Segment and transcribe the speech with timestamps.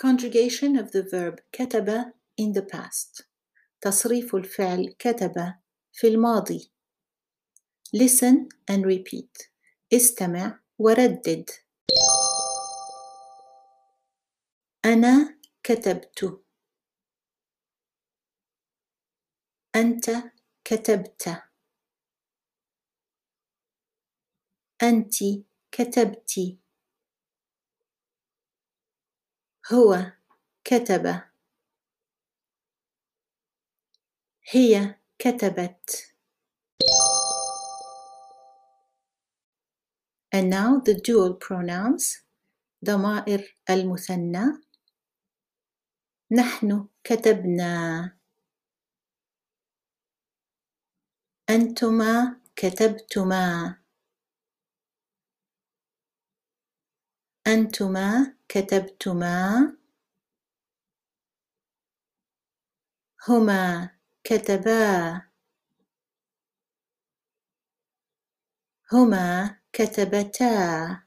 [0.00, 3.24] Conjugation of the verb كتب in the past
[3.80, 5.54] تصريف الفعل كتب
[5.92, 6.72] في الماضي
[7.96, 9.50] Listen and repeat
[9.92, 11.50] استمع وردد
[14.84, 16.42] أنا كتبت
[19.76, 20.10] أنت
[20.64, 21.42] كتبت
[24.82, 25.14] أنت
[25.72, 26.58] كتبتِ
[29.73, 30.11] هو
[30.63, 31.21] كتب.
[34.49, 36.07] هي كتبت.
[40.35, 42.25] And now the dual pronouns
[42.85, 44.45] ضمائر المثنى.
[46.31, 48.17] نحن كتبنا.
[51.49, 53.77] أنتما كتبتما.
[57.47, 59.77] أنتما كتبتما
[63.27, 63.89] هما
[64.23, 65.21] كتبا
[68.93, 71.03] هما كتبتا.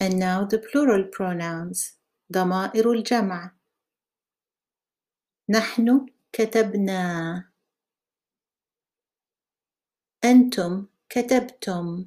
[0.00, 1.98] And now the plural pronouns.
[2.32, 3.56] ضمائر الجمع.
[5.48, 7.52] نحن كتبنا.
[10.24, 12.06] أنتم كتبتم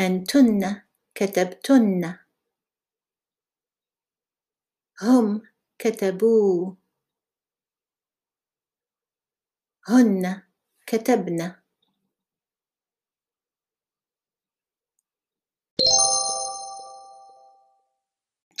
[0.00, 0.82] أنتن
[1.14, 2.18] كتبتن
[5.02, 5.42] هم
[5.78, 6.74] كتبوا
[9.88, 10.42] هن
[10.86, 11.52] كتبن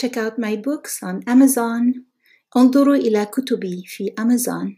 [0.00, 2.04] Check out my books on Amazon.
[2.56, 4.76] انظروا إلى كتبي في أمازون.